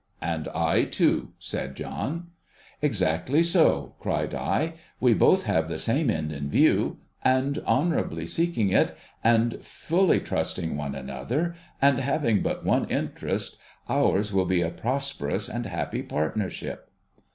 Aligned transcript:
'And 0.23 0.47
I, 0.47 0.85
too,' 0.85 1.33
said 1.37 1.75
John.' 1.75 2.31
Exactly 2.81 3.43
so!' 3.43 3.93
cried 3.99 4.33
I.' 4.33 4.73
A\'e 4.99 5.13
botli 5.13 5.43
have 5.43 5.69
the 5.69 5.77
same 5.77 6.09
end 6.09 6.31
in 6.31 6.49
view; 6.49 6.97
and, 7.23 7.59
honourably 7.67 8.25
seeking 8.25 8.69
it, 8.71 8.97
and 9.23 9.63
fully 9.63 10.19
trusting 10.19 10.75
one 10.75 10.95
another, 10.95 11.53
and 11.79 11.99
having 11.99 12.41
but 12.41 12.65
one 12.65 12.89
interest, 12.89 13.57
ours 13.87 14.33
will 14.33 14.45
be 14.45 14.63
a 14.63 14.71
prosperous 14.71 15.47
and 15.47 15.67
happy 15.67 16.01
partnership.' 16.01 16.89